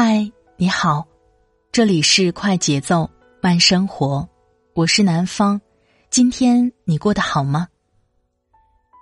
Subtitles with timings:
[0.00, 1.04] 嗨，你好，
[1.72, 4.28] 这里是快节奏慢生活，
[4.72, 5.60] 我是南方。
[6.08, 7.66] 今天你过得好吗？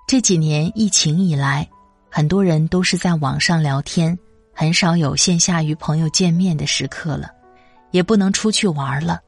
[0.08, 1.68] 这几年疫情以来，
[2.10, 4.18] 很多人都是在网上聊天，
[4.54, 7.30] 很少有线下与朋友见面的时刻了，
[7.90, 9.20] 也不能出去玩了。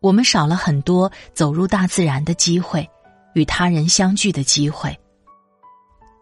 [0.00, 2.86] 我们少了很多走入大自然的机会，
[3.32, 4.94] 与他人相聚的机会。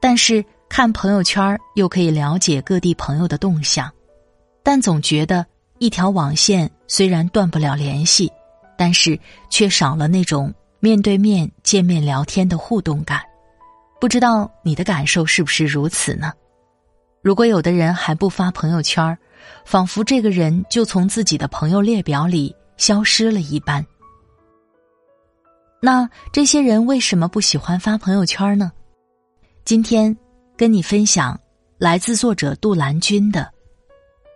[0.01, 3.93] 但是看朋友圈又可以了解各地朋友的动向。
[4.63, 5.45] 但总觉得
[5.79, 8.31] 一条网线虽然断不了联系，
[8.77, 9.19] 但是
[9.51, 13.21] 却少了那种面对面见面聊天的互动感。
[14.01, 16.33] 不知道你的感受是不是如此呢？
[17.23, 19.17] 如果有的人还不发朋友圈，
[19.65, 23.85] 仿佛这个人就从自己的朋友列表里消失了一般。
[25.81, 28.71] 那这些人为什么不喜欢发朋友圈呢？
[29.65, 30.17] 今天
[30.57, 31.39] 跟你分享
[31.79, 33.49] 来自作者杜兰君的。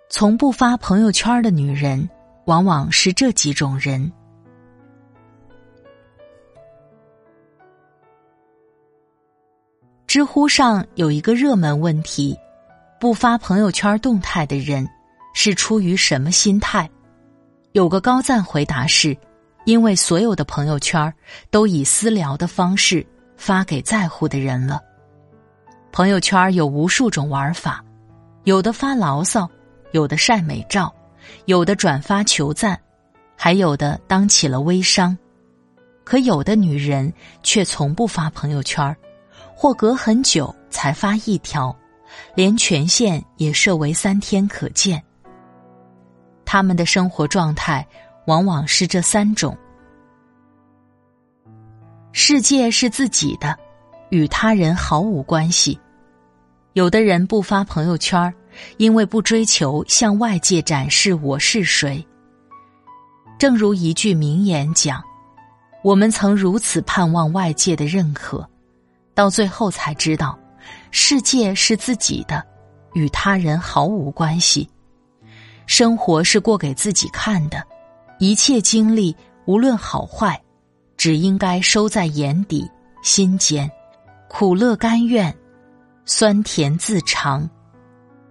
[0.09, 2.09] 从不发朋友圈的女人，
[2.45, 4.11] 往往是这几种人。
[10.07, 12.39] 知乎上有一个热门问题：
[13.01, 14.89] 不发朋友圈动态的人
[15.35, 16.89] 是出于什么心态？
[17.73, 19.15] 有个高赞回答是：
[19.65, 21.13] 因为所有的朋友圈
[21.51, 23.05] 都以私聊的方式
[23.37, 24.81] 发给在乎的人了。
[25.91, 27.85] 朋友圈有无数种玩法，
[28.45, 29.51] 有的发牢骚。
[29.97, 30.95] 有的晒美照，
[31.47, 32.79] 有的转发求赞，
[33.35, 35.17] 还有的当起了微商。
[36.05, 37.11] 可有的女人
[37.43, 38.95] 却从不发朋友圈
[39.55, 41.75] 或隔很久才发一条，
[42.35, 45.03] 连权限也设为三天可见。
[46.45, 47.85] 他们的生活状态
[48.27, 49.57] 往往是这三种：
[52.13, 53.59] 世界是自己的，
[54.11, 55.81] 与他人毫无关系。
[56.75, 58.35] 有的人不发朋友圈儿
[58.77, 62.07] 因为不追求向外界展示我是谁，
[63.39, 65.03] 正如一句名言讲
[65.83, 68.49] ：“我们曾如此盼望外界的认可，
[69.15, 70.39] 到最后才知道，
[70.91, 72.45] 世界是自己的，
[72.95, 74.69] 与他人毫无关系。
[75.67, 77.63] 生活是过给自己看的，
[78.19, 79.15] 一切经历
[79.47, 80.41] 无论好坏，
[80.97, 82.71] 只应该收在眼底
[83.03, 83.71] 心间，
[84.29, 85.35] 苦乐甘愿，
[86.05, 87.49] 酸甜自尝。”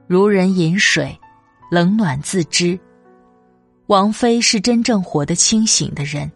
[0.08, 1.20] 如人饮水，
[1.72, 2.80] 冷暖自知。
[3.88, 6.32] 王菲是真正活得清醒的人，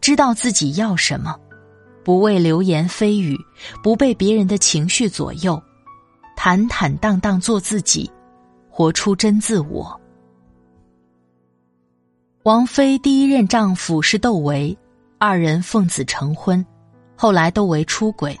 [0.00, 1.36] 知道自己要什么，
[2.04, 3.36] 不为流言蜚语，
[3.82, 5.60] 不被别人的情绪左右，
[6.36, 8.08] 坦坦荡荡做自己，
[8.70, 10.00] 活出真自我。
[12.44, 14.78] 王菲第一任丈夫是窦唯，
[15.18, 16.64] 二人奉子成婚，
[17.16, 18.38] 后来窦唯出轨，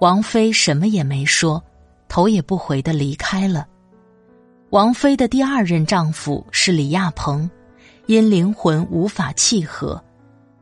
[0.00, 1.62] 王菲什么也没说，
[2.08, 3.66] 头也不回的离开了。
[4.70, 7.50] 王菲的第二任丈夫是李亚鹏，
[8.06, 10.00] 因灵魂无法契合，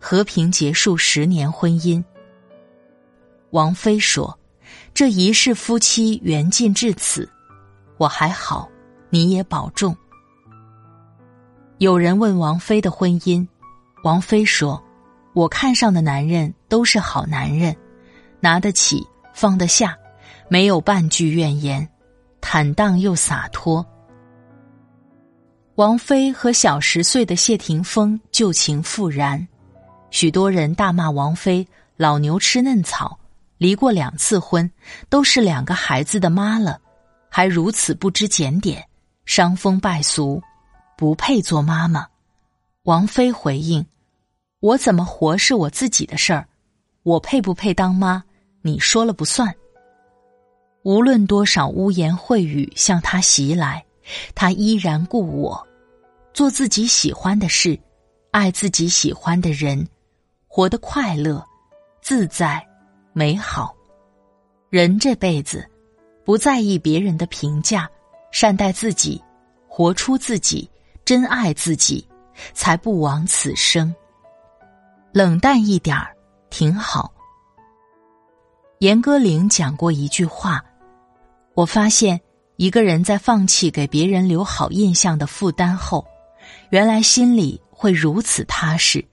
[0.00, 2.02] 和平结束十年婚姻。
[3.50, 4.38] 王菲说
[4.94, 7.28] ：“这一世夫妻缘尽至此，
[7.98, 8.66] 我还好，
[9.10, 9.94] 你也保重。”
[11.76, 13.46] 有人问王菲的婚姻，
[14.04, 14.82] 王菲说
[15.34, 17.76] ：“我看上的男人都是好男人，
[18.40, 19.94] 拿得起，放得下，
[20.48, 21.86] 没有半句怨言，
[22.40, 23.86] 坦荡又洒脱。”
[25.78, 29.46] 王菲和小十岁的谢霆锋旧情复燃，
[30.10, 31.64] 许多人大骂王菲
[31.96, 33.16] 老牛吃嫩草，
[33.58, 34.68] 离过两次婚，
[35.08, 36.80] 都是两个孩子的妈了，
[37.28, 38.84] 还如此不知检点，
[39.24, 40.42] 伤风败俗，
[40.96, 42.04] 不配做妈妈。
[42.82, 43.86] 王菲回应
[44.58, 46.48] ：“我怎么活是我自己的事儿，
[47.04, 48.24] 我配不配当妈，
[48.62, 49.54] 你说了不算。”
[50.82, 53.84] 无论多少污言秽语向他袭来，
[54.34, 55.67] 他依然故我。
[56.38, 57.76] 做自己喜欢的事，
[58.30, 59.84] 爱自己喜欢的人，
[60.46, 61.44] 活得快乐、
[62.00, 62.64] 自在、
[63.12, 63.74] 美好。
[64.70, 65.68] 人这辈子，
[66.24, 67.90] 不在意别人的评价，
[68.30, 69.20] 善待自己，
[69.66, 70.70] 活出自己，
[71.04, 72.08] 真爱自己，
[72.54, 73.92] 才不枉此生。
[75.10, 76.14] 冷淡一点儿
[76.50, 77.12] 挺好。
[78.78, 80.64] 严歌苓讲过一句话，
[81.54, 82.20] 我发现，
[82.58, 86.06] 一个人在放弃给别人留好印象的负担后，
[86.70, 89.04] 原来心里会如此踏实。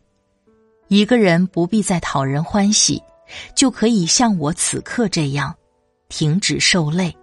[0.88, 3.02] 一个人不必再讨人欢喜，
[3.56, 5.56] 就可以像我此刻这样，
[6.10, 7.16] 停止受累。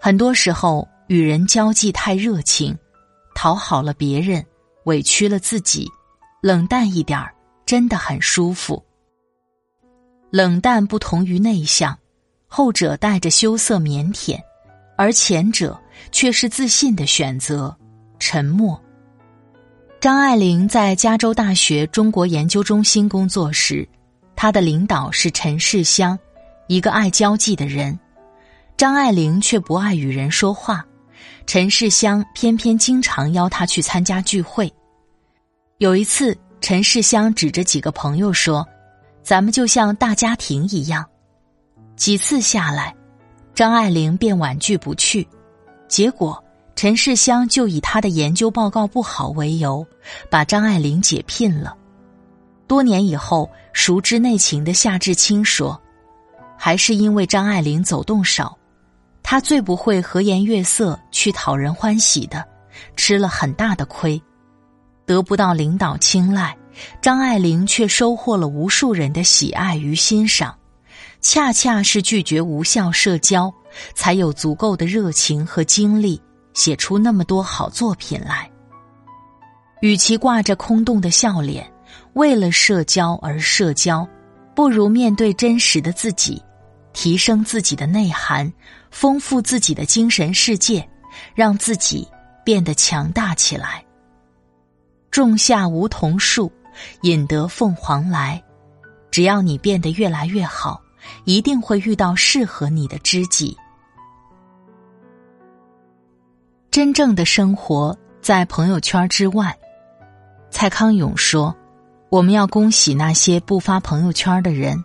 [0.00, 2.76] 很多时候，与人交际太热情，
[3.34, 4.44] 讨好了别人，
[4.84, 5.88] 委屈了自己，
[6.42, 7.34] 冷淡一点儿
[7.64, 8.84] 真的很舒服。
[10.30, 11.98] 冷淡不同于内向。
[12.50, 14.40] 后者带着羞涩腼腆，
[14.96, 15.78] 而前者
[16.10, 17.76] 却是自信的选择。
[18.18, 18.80] 沉默。
[20.00, 23.88] 张爱玲在加州大学中国研究中心工作时，
[24.36, 26.18] 她的领导是陈世香，
[26.68, 27.98] 一个爱交际的人。
[28.76, 30.86] 张爱玲却不爱与人说话，
[31.46, 34.72] 陈世香偏偏经常邀她去参加聚会。
[35.78, 38.64] 有一次，陈世香指着几个朋友说
[39.22, 41.04] ：“咱们就像大家庭一样。”
[41.96, 42.94] 几次下来，
[43.52, 45.26] 张爱玲便婉拒不去，
[45.88, 46.40] 结果
[46.78, 49.84] 陈世香就以他的研究报告不好为由，
[50.30, 51.76] 把张爱玲解聘了。
[52.68, 55.76] 多年以后，熟知内情的夏志清说
[56.56, 58.56] ：“还是因为张爱玲走动少，
[59.24, 62.44] 她最不会和颜悦色去讨人欢喜的，
[62.94, 64.22] 吃了很大的亏，
[65.04, 66.56] 得不到领导青睐，
[67.02, 70.56] 张爱玲却收获了无数人的喜爱与欣赏。”
[71.20, 73.52] 恰恰是拒绝无效社交，
[73.96, 76.22] 才有足够的热情和精力
[76.58, 78.50] 写出那么多好作品来。
[79.80, 81.64] 与其挂着空洞的笑脸，
[82.14, 84.04] 为了社交而社交，
[84.56, 86.42] 不如面对真实的自己，
[86.92, 88.52] 提升自己的内涵，
[88.90, 90.84] 丰富自己的精神世界，
[91.32, 92.08] 让自己
[92.44, 93.84] 变得强大起来。
[95.12, 96.50] 种下梧桐树，
[97.02, 98.42] 引得凤凰来。
[99.12, 100.82] 只要你变得越来越好。
[101.24, 103.56] 一定会遇到适合你的知己。
[106.70, 109.56] 真正的生活在朋友圈之外。
[110.50, 111.54] 蔡康永说
[112.10, 114.82] ：“我们要恭喜那些不发朋友圈的人，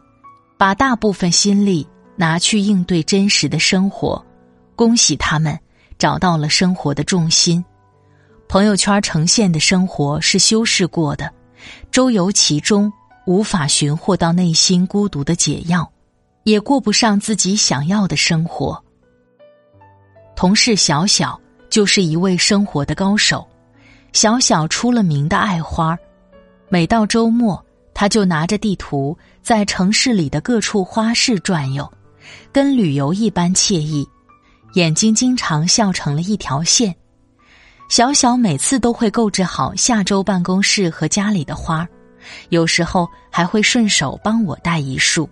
[0.58, 4.24] 把大部分心力拿去应对真实的生活。
[4.76, 5.58] 恭喜他们
[5.98, 7.64] 找到了生活的重心。
[8.48, 11.32] 朋友圈呈现的生活是修饰过的，
[11.92, 12.92] 周游其中
[13.26, 15.90] 无法寻获到内心孤独的解药。”
[16.44, 18.84] 也过不上自己想要的生活。
[20.36, 21.40] 同事小小
[21.74, 23.44] 就是一位生活的高手，
[24.12, 25.98] 小小出了名的爱花，
[26.70, 27.66] 每到周末，
[27.96, 31.92] 他就拿着地图在城市里的各处花市转悠，
[32.52, 34.08] 跟旅游一般惬意，
[34.76, 36.94] 眼睛经常笑成了一条线。
[37.90, 41.88] 小小每次都会购置好下周办公室和家里的花，
[42.50, 45.28] 有时候还会顺手帮我带一束。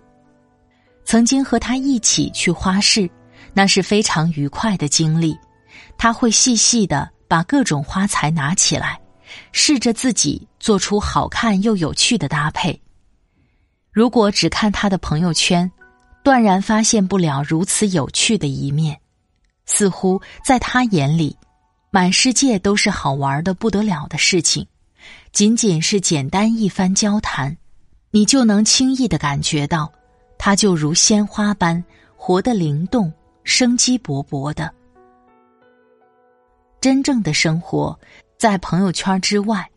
[1.04, 3.08] 曾经和他一起去花市，
[3.54, 5.38] 那是非常愉快的经历。
[5.96, 9.00] 他会细细的把各种花材拿起来，
[9.52, 12.80] 试着自己做出好看又有趣的搭配。
[13.90, 15.70] 如果只看他的朋友圈，
[16.22, 18.98] 断然发现不了如此有趣的一面。
[19.66, 21.36] 似乎在他眼里，
[21.90, 24.66] 满世界都是好玩的不得了的事情。
[25.32, 27.56] 仅仅是简单一番交谈，
[28.10, 29.90] 你就能轻易的感觉到。
[30.38, 31.82] 它就如鲜花般
[32.16, 33.12] 活得灵动、
[33.44, 34.72] 生机勃勃的。
[36.82, 37.96] 真正的生活
[38.36, 39.70] 在朋友圈之外，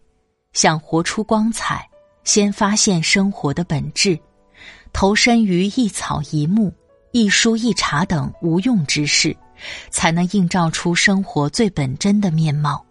[0.53, 1.87] 想活出光彩，
[2.23, 4.19] 先发现生活的本质，
[4.91, 6.73] 投身于一草一木、
[7.11, 9.37] 一书一茶等无用之事，
[9.91, 12.83] 才能映照出生活最本真的面貌，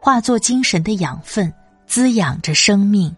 [0.00, 1.52] 化作精神的养分，
[1.84, 3.12] 滋养着生命。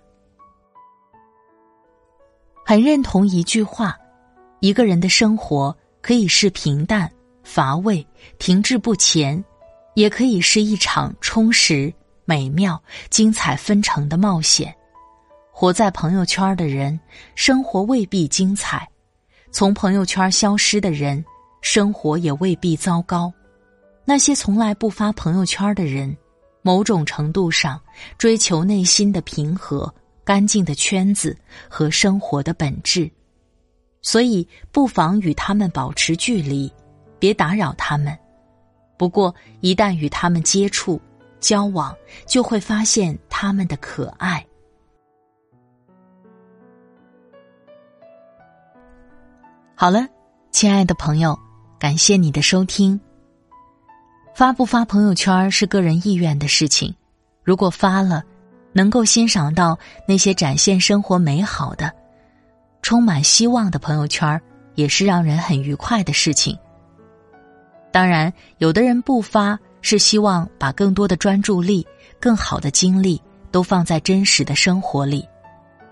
[2.64, 3.94] 很认同一句话：
[4.60, 7.12] 一个人的生活可以是平淡、
[7.44, 8.06] 乏味、
[8.38, 9.44] 停滞不前，
[9.94, 11.92] 也可以是一场充实、
[12.24, 14.74] 美妙、精彩纷呈的冒险。
[15.50, 16.98] 活在朋友圈的人，
[17.34, 18.78] 生活未必精彩；
[19.50, 21.24] 从朋友圈消失的人，
[21.60, 23.32] 生活也未必糟糕。
[24.04, 26.16] 那些从来不发朋友圈的人，
[26.62, 27.80] 某种程度上
[28.16, 29.92] 追求内心的平和。
[30.22, 31.36] 干净的圈子
[31.68, 33.10] 和生活的本质，
[34.00, 36.72] 所以不妨与他们保持距离，
[37.18, 38.16] 别打扰他们。
[39.00, 41.00] 不过，一旦与他们接触、
[41.38, 44.46] 交往，就会发现他们的可爱。
[49.74, 50.06] 好了，
[50.50, 51.34] 亲爱的朋友，
[51.78, 53.00] 感谢你的收听。
[54.34, 56.94] 发不发朋友圈是个人意愿的事情，
[57.42, 58.22] 如果发了。
[58.72, 59.76] 能够欣赏到
[60.06, 61.90] 那些展现生活美好的、
[62.82, 64.40] 充满希望的朋友圈，
[64.74, 66.56] 也是让人很愉快的事情。
[67.92, 71.86] 当然，有的人不发是希望把更多的专注力、
[72.20, 73.20] 更好的精力
[73.50, 75.26] 都放在真实的生活里。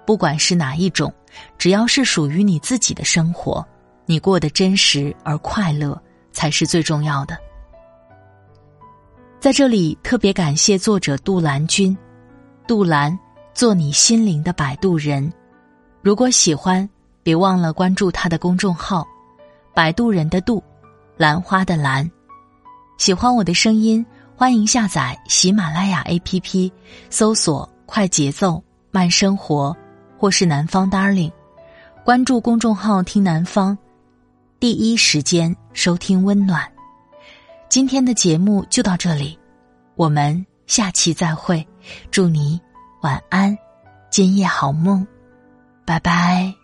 [0.06, 1.12] 不管是哪一种，
[1.58, 3.66] 只要是属于你自己的生活，
[4.06, 6.00] 你过得真实而快乐
[6.32, 7.36] 才是最重要的。
[9.40, 11.96] 在这里特别感谢作者杜兰君，
[12.66, 13.16] 杜兰，
[13.54, 15.30] 做你心灵的摆渡人。
[16.00, 16.88] 如果喜欢，
[17.22, 19.06] 别忘了关注他的公众号
[19.74, 20.62] “摆渡人”的渡，
[21.18, 22.08] 兰花的兰。
[22.96, 24.04] 喜欢我的声音，
[24.36, 26.70] 欢迎下载喜马拉雅 APP，
[27.10, 29.76] 搜索“快节奏慢生活”
[30.16, 31.32] 或是“南方 Darling”，
[32.04, 33.76] 关注公众号“听南方”，
[34.60, 36.70] 第一时间收听温暖。
[37.68, 39.38] 今天的节目就到这里，
[39.96, 41.66] 我们下期再会。
[42.10, 42.60] 祝你
[43.02, 43.56] 晚安，
[44.10, 45.06] 今夜好梦。
[45.84, 46.57] 拜拜。